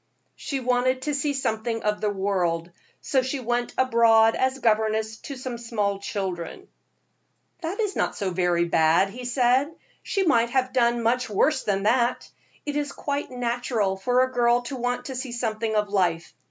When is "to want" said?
14.63-15.05